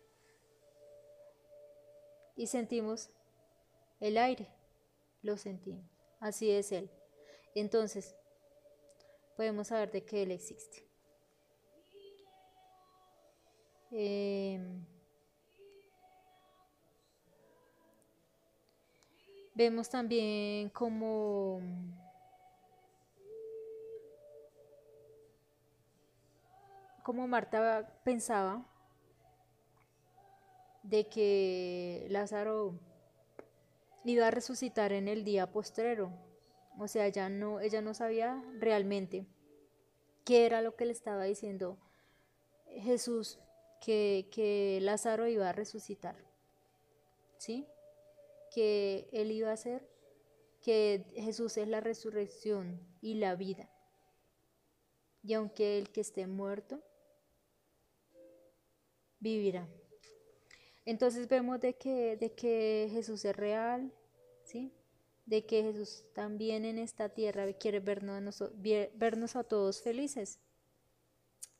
y 2.38 2.48
sentimos 2.48 3.10
el 4.00 4.18
aire, 4.18 4.48
lo 5.22 5.36
sentimos, 5.36 5.84
así 6.22 6.50
es 6.50 6.72
Él. 6.72 6.90
Entonces, 7.56 8.16
podemos 9.36 9.68
saber 9.68 9.92
de 9.92 10.06
que 10.06 10.24
Él 10.24 10.32
existe. 10.32 10.88
Eh, 13.92 14.60
Vemos 19.58 19.90
también 19.90 20.70
como 20.70 21.60
como 27.02 27.28
Marta 27.28 27.92
pensaba 28.04 28.64
de 30.90 31.08
que 31.08 32.08
Lázaro 32.10 32.80
iba 34.06 34.28
a 34.28 34.32
resucitar 34.32 34.92
en 34.92 35.08
el 35.08 35.24
día 35.24 35.52
postrero. 35.52 36.12
O 36.80 36.88
sea, 36.88 37.08
ya 37.10 37.30
no, 37.30 37.60
ella 37.60 37.82
no 37.82 37.94
sabía 37.94 38.44
realmente 38.60 39.26
qué 40.24 40.46
era 40.46 40.62
lo 40.62 40.76
que 40.76 40.86
le 40.86 40.92
estaba 40.92 41.24
diciendo 41.24 41.78
Jesús, 42.68 43.40
que, 43.82 44.28
que 44.32 44.80
Lázaro 44.82 45.28
iba 45.28 45.50
a 45.50 45.54
resucitar. 45.54 46.16
¿Sí? 47.38 47.68
que 48.58 49.08
Él 49.12 49.32
iba 49.32 49.50
a 49.50 49.54
hacer, 49.54 49.88
que 50.62 51.06
Jesús 51.16 51.58
es 51.58 51.68
la 51.68 51.80
resurrección 51.80 52.80
y 53.02 53.14
la 53.14 53.36
vida. 53.36 53.70
Y 55.24 55.34
aunque 55.34 55.78
el 55.78 55.92
que 55.92 56.02
esté 56.02 56.26
muerto, 56.28 56.82
vivirá. 59.20 59.68
Entonces 60.88 61.28
vemos 61.28 61.60
de 61.60 61.74
que, 61.74 62.16
de 62.16 62.32
que 62.32 62.88
Jesús 62.94 63.26
es 63.26 63.36
real, 63.36 63.92
¿sí? 64.46 64.72
de 65.26 65.46
que 65.46 65.62
Jesús 65.62 66.06
también 66.14 66.64
en 66.64 66.78
esta 66.78 67.10
tierra 67.10 67.52
quiere 67.52 67.82
vernos, 67.82 68.42
vernos 68.96 69.36
a 69.36 69.44
todos 69.44 69.82
felices, 69.82 70.40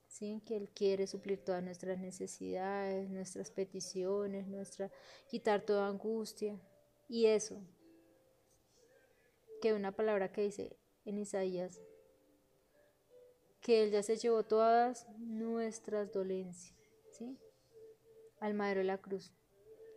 ¿sí? 0.08 0.42
que 0.46 0.56
Él 0.56 0.70
quiere 0.70 1.08
suplir 1.08 1.44
todas 1.44 1.62
nuestras 1.62 2.00
necesidades, 2.00 3.10
nuestras 3.10 3.52
peticiones, 3.52 4.48
nuestra, 4.48 4.90
quitar 5.30 5.62
toda 5.62 5.90
angustia, 5.90 6.58
y 7.10 7.26
eso, 7.26 7.62
que 9.62 9.74
una 9.74 9.92
palabra 9.92 10.32
que 10.32 10.44
dice 10.44 10.78
en 11.04 11.18
Isaías, 11.18 11.82
que 13.60 13.84
Él 13.84 13.92
ya 13.92 14.04
se 14.04 14.16
llevó 14.16 14.44
todas 14.44 15.06
nuestras 15.18 16.14
dolencias, 16.14 16.74
¿sí? 17.12 17.38
Al 18.40 18.54
madero 18.54 18.80
de 18.80 18.86
la 18.86 18.98
cruz. 18.98 19.32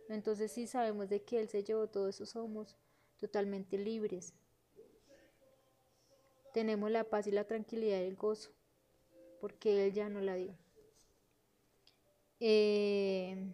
Entonces 0.09 0.51
si 0.51 0.67
sabemos 0.67 1.09
de 1.09 1.21
que 1.23 1.39
Él 1.39 1.47
se 1.47 1.63
llevó 1.63 1.87
todo 1.87 2.09
eso, 2.09 2.25
somos 2.25 2.75
totalmente 3.19 3.77
libres. 3.77 4.33
Tenemos 6.53 6.91
la 6.91 7.05
paz 7.05 7.27
y 7.27 7.31
la 7.31 7.45
tranquilidad 7.45 7.99
y 7.99 8.05
el 8.05 8.15
gozo, 8.15 8.51
porque 9.39 9.85
Él 9.85 9.93
ya 9.93 10.09
no 10.09 10.19
la 10.19 10.35
dio. 10.35 10.55
Eh, 12.39 13.53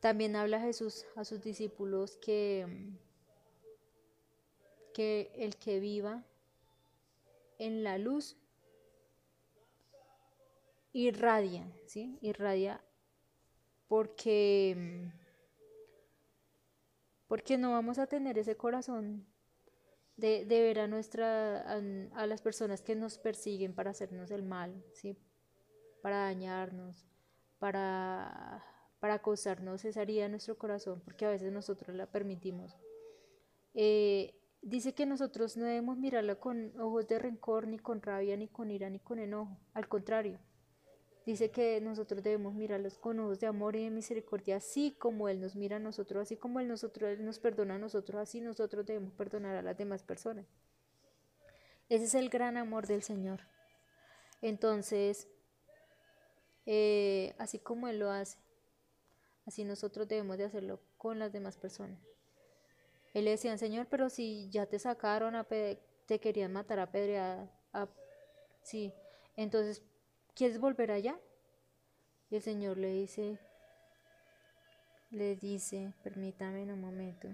También 0.00 0.36
habla 0.36 0.60
Jesús 0.60 1.06
a 1.16 1.24
sus 1.24 1.42
discípulos 1.42 2.16
que, 2.18 2.66
que 4.94 5.32
el 5.34 5.56
que 5.56 5.80
viva 5.80 6.24
en 7.58 7.82
la 7.82 7.98
luz 7.98 8.36
irradia, 10.92 11.70
¿sí? 11.86 12.18
Irradia 12.20 12.82
porque 13.88 15.10
porque 17.26 17.58
no 17.58 17.72
vamos 17.72 17.98
a 17.98 18.06
tener 18.06 18.38
ese 18.38 18.56
corazón 18.56 19.26
de, 20.16 20.44
ver 20.44 20.80
a 20.80 20.86
nuestra 20.86 21.60
a, 21.60 22.26
las 22.26 22.42
personas 22.42 22.82
que 22.82 22.96
nos 22.96 23.18
persiguen 23.18 23.74
para 23.74 23.90
hacernos 23.90 24.30
el 24.30 24.42
mal, 24.42 24.84
¿sí? 24.92 25.16
Para 26.02 26.18
dañarnos, 26.18 27.06
para 27.58 28.64
para 29.00 29.14
acosarnos 29.14 29.84
esa 29.84 30.04
nuestro 30.28 30.58
corazón, 30.58 31.00
porque 31.04 31.24
a 31.24 31.30
veces 31.30 31.52
nosotros 31.52 31.96
la 31.96 32.06
permitimos. 32.06 32.76
Eh, 33.74 34.34
dice 34.60 34.92
que 34.94 35.06
nosotros 35.06 35.56
no 35.56 35.64
debemos 35.66 35.98
mirarla 35.98 36.34
con 36.36 36.72
ojos 36.80 37.06
de 37.06 37.18
rencor, 37.18 37.68
ni 37.68 37.78
con 37.78 38.02
rabia, 38.02 38.36
ni 38.36 38.48
con 38.48 38.70
ira, 38.70 38.90
ni 38.90 38.98
con 38.98 39.20
enojo. 39.20 39.56
Al 39.72 39.88
contrario, 39.88 40.40
dice 41.32 41.50
que 41.50 41.80
nosotros 41.80 42.22
debemos 42.22 42.54
mirarlos 42.54 42.98
con 42.98 43.20
ojos 43.20 43.40
de 43.40 43.46
amor 43.46 43.76
y 43.76 43.84
de 43.84 43.90
misericordia, 43.90 44.56
así 44.56 44.96
como 44.98 45.28
Él 45.28 45.40
nos 45.40 45.56
mira 45.56 45.76
a 45.76 45.80
nosotros, 45.80 46.22
así 46.22 46.36
como 46.36 46.60
Él, 46.60 46.68
nosotros, 46.68 47.10
Él 47.10 47.24
nos 47.24 47.38
perdona 47.38 47.76
a 47.76 47.78
nosotros, 47.78 48.20
así 48.20 48.40
nosotros 48.40 48.86
debemos 48.86 49.12
perdonar 49.12 49.56
a 49.56 49.62
las 49.62 49.76
demás 49.76 50.02
personas. 50.02 50.46
Ese 51.88 52.04
es 52.04 52.14
el 52.14 52.28
gran 52.28 52.56
amor 52.56 52.86
del 52.86 53.02
Señor. 53.02 53.40
Entonces, 54.42 55.28
eh, 56.66 57.34
así 57.38 57.58
como 57.58 57.88
Él 57.88 57.98
lo 57.98 58.10
hace, 58.10 58.38
Así 59.48 59.64
nosotros 59.64 60.06
debemos 60.06 60.36
de 60.36 60.44
hacerlo 60.44 60.78
con 60.98 61.18
las 61.18 61.32
demás 61.32 61.56
personas. 61.56 61.98
Él 63.14 63.24
le 63.24 63.30
decía, 63.30 63.56
Señor, 63.56 63.86
pero 63.88 64.10
si 64.10 64.50
ya 64.50 64.66
te 64.66 64.78
sacaron, 64.78 65.34
a 65.34 65.44
te 65.44 66.20
querían 66.20 66.52
matar 66.52 66.78
a 66.80 66.92
pedreada, 66.92 67.50
sí, 68.62 68.92
entonces, 69.36 69.82
¿quieres 70.38 70.60
volver 70.60 70.92
allá? 70.92 71.18
Y 72.30 72.36
el 72.36 72.42
Señor 72.42 72.78
le 72.78 72.92
dice, 72.92 73.38
le 75.10 75.34
dice, 75.34 75.92
permítame 76.04 76.62
un 76.72 76.80
momento. 76.80 77.28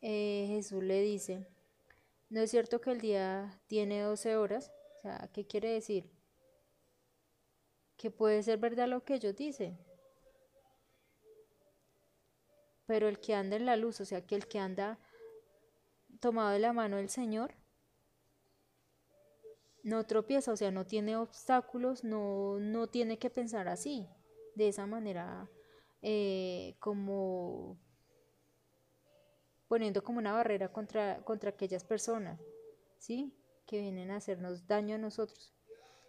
Eh, 0.00 0.46
Jesús 0.48 0.82
le 0.82 1.02
dice, 1.02 1.46
no 2.30 2.40
es 2.40 2.50
cierto 2.50 2.80
que 2.80 2.92
el 2.92 3.00
día 3.02 3.60
tiene 3.66 4.00
12 4.00 4.36
horas. 4.36 4.72
O 4.96 5.02
sea, 5.02 5.28
¿qué 5.34 5.46
quiere 5.46 5.72
decir? 5.72 6.10
Que 7.98 8.10
puede 8.10 8.42
ser 8.42 8.58
verdad 8.58 8.88
lo 8.88 9.04
que 9.04 9.16
ellos 9.16 9.36
dicen. 9.36 9.76
Pero 12.86 13.08
el 13.08 13.18
que 13.18 13.34
anda 13.34 13.56
en 13.56 13.66
la 13.66 13.76
luz, 13.76 14.00
o 14.00 14.04
sea, 14.04 14.24
que 14.24 14.36
el 14.36 14.46
que 14.46 14.58
anda 14.58 14.98
tomado 16.20 16.50
de 16.50 16.58
la 16.58 16.72
mano 16.72 16.96
del 16.96 17.08
Señor, 17.08 17.54
no 19.82 20.04
tropieza, 20.04 20.52
o 20.52 20.56
sea, 20.56 20.70
no 20.70 20.86
tiene 20.86 21.16
obstáculos, 21.16 22.02
no, 22.02 22.58
no 22.58 22.88
tiene 22.88 23.18
que 23.18 23.30
pensar 23.30 23.68
así, 23.68 24.08
de 24.54 24.68
esa 24.68 24.86
manera, 24.86 25.48
eh, 26.02 26.74
como 26.80 27.78
poniendo 29.68 30.02
como 30.02 30.18
una 30.18 30.32
barrera 30.32 30.72
contra, 30.72 31.22
contra 31.24 31.50
aquellas 31.50 31.84
personas, 31.84 32.40
¿sí? 32.98 33.32
Que 33.66 33.80
vienen 33.80 34.10
a 34.10 34.16
hacernos 34.16 34.66
daño 34.66 34.94
a 34.94 34.98
nosotros. 34.98 35.52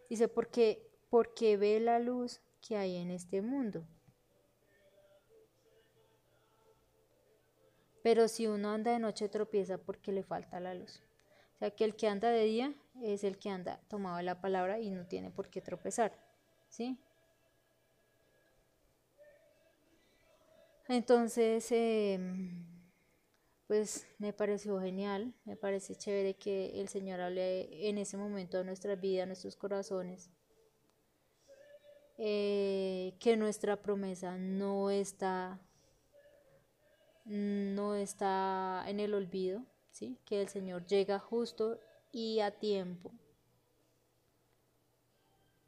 Dice, 0.09 0.27
porque, 0.27 0.89
porque 1.09 1.57
ve 1.57 1.79
la 1.79 1.99
luz 1.99 2.41
que 2.61 2.77
hay 2.77 2.97
en 2.97 3.11
este 3.11 3.41
mundo. 3.41 3.87
Pero 8.07 8.29
si 8.29 8.47
uno 8.47 8.71
anda 8.71 8.93
de 8.93 8.99
noche 8.99 9.27
tropieza 9.27 9.77
porque 9.77 10.13
le 10.13 10.23
falta 10.23 10.61
la 10.61 10.73
luz. 10.73 11.03
O 11.55 11.57
sea 11.57 11.71
que 11.71 11.83
el 11.83 11.97
que 11.97 12.07
anda 12.07 12.29
de 12.29 12.45
día 12.45 12.73
es 13.01 13.25
el 13.25 13.37
que 13.37 13.49
anda 13.49 13.81
tomado 13.89 14.21
la 14.21 14.39
palabra 14.39 14.79
y 14.79 14.91
no 14.91 15.05
tiene 15.07 15.29
por 15.29 15.49
qué 15.49 15.59
tropezar. 15.59 16.17
¿Sí? 16.69 16.97
Entonces, 20.87 21.69
eh, 21.73 22.17
pues 23.67 24.07
me 24.19 24.31
pareció 24.31 24.79
genial, 24.79 25.33
me 25.43 25.57
parece 25.57 25.97
chévere 25.97 26.35
que 26.35 26.79
el 26.79 26.87
Señor 26.87 27.19
hable 27.19 27.89
en 27.89 27.97
ese 27.97 28.15
momento 28.15 28.57
de 28.57 28.63
nuestra 28.63 28.95
vida, 28.95 29.23
a 29.23 29.25
nuestros 29.25 29.57
corazones, 29.57 30.31
eh, 32.17 33.17
que 33.19 33.35
nuestra 33.35 33.75
promesa 33.81 34.37
no 34.37 34.91
está, 34.91 35.59
no 37.27 37.95
está 37.95 38.83
en 38.87 38.99
el 38.99 39.13
olvido, 39.13 39.63
¿sí? 39.91 40.17
que 40.25 40.41
el 40.41 40.47
Señor 40.47 40.85
llega 40.85 41.19
justo 41.19 41.79
y 42.11 42.39
a 42.39 42.51
tiempo, 42.51 43.11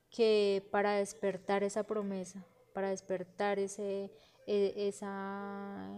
que 0.09 0.67
para 0.71 0.93
despertar 0.93 1.63
esa 1.63 1.83
promesa, 1.83 2.43
para 2.73 2.89
despertar 2.89 3.59
ese, 3.59 4.11
e, 4.47 4.73
esa 4.87 5.91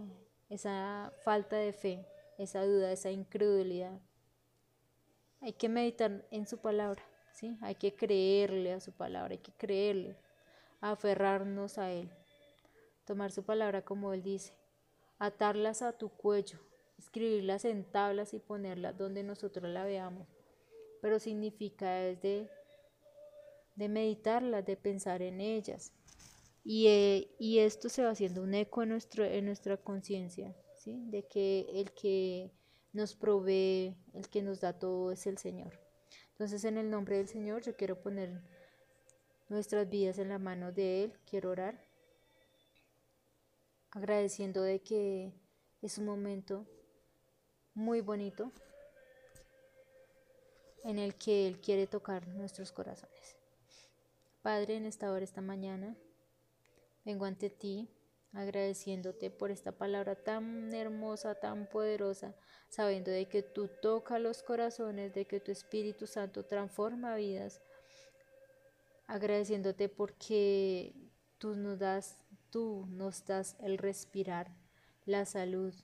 esa 0.52 1.10
falta 1.24 1.56
de 1.56 1.72
fe, 1.72 2.06
esa 2.36 2.62
duda, 2.62 2.92
esa 2.92 3.10
incredulidad. 3.10 3.98
Hay 5.40 5.54
que 5.54 5.70
meditar 5.70 6.26
en 6.30 6.46
su 6.46 6.58
palabra, 6.58 7.02
¿sí? 7.32 7.56
Hay 7.62 7.74
que 7.74 7.94
creerle 7.94 8.74
a 8.74 8.80
su 8.80 8.92
palabra, 8.92 9.32
hay 9.32 9.38
que 9.38 9.52
creerle, 9.52 10.14
aferrarnos 10.82 11.78
a 11.78 11.90
él, 11.90 12.10
tomar 13.06 13.32
su 13.32 13.42
palabra 13.44 13.82
como 13.82 14.12
él 14.12 14.22
dice, 14.22 14.52
atarlas 15.24 15.82
a 15.82 15.92
tu 15.92 16.08
cuello, 16.08 16.58
escribirlas 16.98 17.64
en 17.64 17.84
tablas 17.84 18.34
y 18.34 18.40
ponerlas 18.40 18.98
donde 18.98 19.22
nosotros 19.22 19.70
la 19.70 19.84
veamos. 19.84 20.26
Pero 21.00 21.20
significa 21.20 22.04
es 22.06 22.20
de, 22.20 22.50
de 23.76 23.88
meditarlas, 23.88 24.66
de 24.66 24.76
pensar 24.76 25.22
en 25.22 25.40
ellas, 25.40 25.92
eh, 26.64 27.28
y, 27.38 27.58
esto 27.58 27.88
se 27.88 28.02
va 28.02 28.10
haciendo 28.10 28.42
un 28.42 28.54
eco 28.54 28.82
en, 28.82 28.88
nuestro, 28.90 29.24
en 29.24 29.46
nuestra 29.46 29.76
conciencia, 29.76 30.56
¿sí? 30.76 31.00
de 31.10 31.24
que 31.24 31.66
el 31.72 31.92
que 31.92 32.50
nos 32.92 33.14
provee, 33.14 33.96
el 34.14 34.28
que 34.28 34.42
nos 34.42 34.60
da 34.60 34.72
todo 34.72 35.12
es 35.12 35.26
el 35.28 35.38
Señor. 35.38 35.78
Entonces 36.32 36.64
en 36.64 36.78
el 36.78 36.90
nombre 36.90 37.16
del 37.16 37.28
Señor 37.28 37.62
yo 37.62 37.76
quiero 37.76 38.00
poner 38.00 38.42
nuestras 39.48 39.88
vidas 39.88 40.18
en 40.18 40.30
la 40.30 40.38
mano 40.38 40.72
de 40.72 41.04
Él, 41.04 41.12
quiero 41.28 41.50
orar, 41.50 41.80
agradeciendo 43.92 44.62
de 44.62 44.82
que 44.82 45.32
es 45.80 45.96
un 45.98 46.04
momento 46.04 46.66
muy 47.74 48.00
bonito 48.00 48.52
en 50.84 50.98
el 50.98 51.14
que 51.14 51.46
Él 51.46 51.60
quiere 51.60 51.86
tocar 51.86 52.26
nuestros 52.26 52.72
corazones. 52.72 53.36
Padre, 54.42 54.76
en 54.76 54.86
esta 54.86 55.12
hora, 55.12 55.24
esta 55.24 55.40
mañana, 55.40 55.96
Vengo 57.04 57.24
ante 57.24 57.50
ti 57.50 57.88
agradeciéndote 58.32 59.30
por 59.30 59.50
esta 59.50 59.72
palabra 59.72 60.14
tan 60.14 60.72
hermosa, 60.72 61.34
tan 61.34 61.68
poderosa, 61.68 62.34
sabiendo 62.68 63.10
de 63.10 63.26
que 63.26 63.42
tú 63.42 63.68
tocas 63.82 64.20
los 64.20 64.42
corazones, 64.42 65.12
de 65.12 65.26
que 65.26 65.40
tu 65.40 65.50
Espíritu 65.50 66.06
Santo 66.06 66.44
transforma 66.44 67.16
vidas, 67.16 67.60
agradeciéndote 69.06 69.88
porque 69.90 70.94
tú 71.38 71.54
nos 71.56 71.78
das, 71.78 72.21
tú 72.52 72.86
nos 72.90 73.24
das 73.24 73.56
el 73.60 73.78
respirar, 73.78 74.54
la 75.06 75.24
salud. 75.24 75.74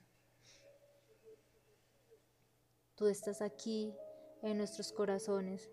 Tú 2.95 3.07
estás 3.07 3.41
aquí 3.41 3.93
en 4.43 4.57
nuestros 4.57 4.93
corazones. 4.93 5.69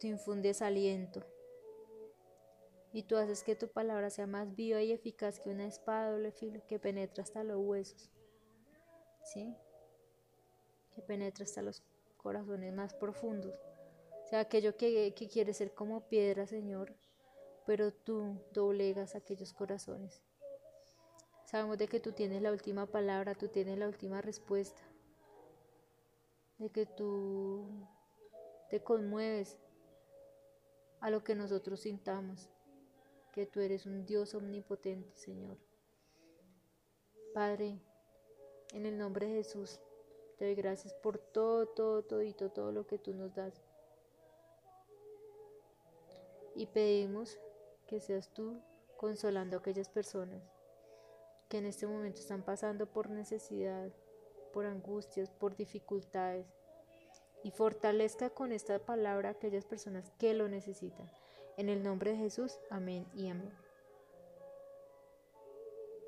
Tú 0.00 0.08
infundes 0.08 0.62
aliento 0.62 1.24
y 2.92 3.04
tú 3.04 3.16
haces 3.16 3.44
que 3.44 3.54
tu 3.54 3.68
palabra 3.68 4.10
sea 4.10 4.26
más 4.26 4.54
viva 4.56 4.82
y 4.82 4.90
eficaz 4.90 5.38
que 5.38 5.50
una 5.50 5.66
espada 5.66 6.10
doble 6.10 6.32
filo 6.32 6.60
que 6.66 6.80
penetra 6.80 7.22
hasta 7.22 7.44
los 7.44 7.58
huesos, 7.58 8.10
¿sí? 9.22 9.54
Que 10.92 11.02
penetra 11.02 11.44
hasta 11.44 11.62
los 11.62 11.84
corazones 12.16 12.74
más 12.74 12.94
profundos. 12.94 13.54
O 14.24 14.26
sea, 14.26 14.40
aquello 14.40 14.76
que, 14.76 15.14
que 15.14 15.28
quiere 15.28 15.54
ser 15.54 15.72
como 15.72 16.08
piedra, 16.08 16.46
Señor, 16.48 16.96
pero 17.66 17.92
tú 17.92 18.36
doblegas 18.52 19.14
aquellos 19.14 19.52
corazones. 19.52 20.22
Sabemos 21.44 21.78
de 21.78 21.88
que 21.88 22.00
tú 22.00 22.12
tienes 22.12 22.42
la 22.42 22.52
última 22.52 22.86
palabra, 22.86 23.34
tú 23.34 23.48
tienes 23.48 23.78
la 23.78 23.86
última 23.86 24.20
respuesta, 24.20 24.80
de 26.58 26.70
que 26.70 26.86
tú 26.86 27.66
te 28.70 28.82
conmueves 28.82 29.58
a 31.00 31.10
lo 31.10 31.22
que 31.22 31.34
nosotros 31.34 31.80
sintamos 31.80 32.48
que 33.32 33.46
tú 33.46 33.60
eres 33.60 33.86
un 33.86 34.04
Dios 34.04 34.34
omnipotente, 34.34 35.10
Señor. 35.16 35.56
Padre, 37.32 37.80
en 38.72 38.84
el 38.84 38.98
nombre 38.98 39.26
de 39.26 39.36
Jesús, 39.36 39.80
te 40.36 40.44
doy 40.44 40.54
gracias 40.54 40.92
por 40.94 41.18
todo, 41.18 41.66
todo, 41.66 42.02
todito, 42.02 42.50
todo 42.50 42.72
lo 42.72 42.86
que 42.86 42.98
tú 42.98 43.14
nos 43.14 43.34
das. 43.34 43.62
Y 46.54 46.66
pedimos 46.66 47.40
que 47.92 48.00
seas 48.00 48.32
tú 48.32 48.58
consolando 48.96 49.54
a 49.54 49.60
aquellas 49.60 49.90
personas 49.90 50.42
que 51.50 51.58
en 51.58 51.66
este 51.66 51.86
momento 51.86 52.20
están 52.20 52.42
pasando 52.42 52.86
por 52.86 53.10
necesidad, 53.10 53.90
por 54.54 54.64
angustias, 54.64 55.28
por 55.28 55.56
dificultades. 55.56 56.46
Y 57.44 57.50
fortalezca 57.50 58.30
con 58.30 58.50
esta 58.50 58.78
palabra 58.78 59.28
a 59.28 59.32
aquellas 59.32 59.66
personas 59.66 60.10
que 60.18 60.32
lo 60.32 60.48
necesitan. 60.48 61.10
En 61.58 61.68
el 61.68 61.82
nombre 61.82 62.12
de 62.12 62.16
Jesús, 62.16 62.58
amén 62.70 63.04
y 63.14 63.28
amén. 63.28 63.52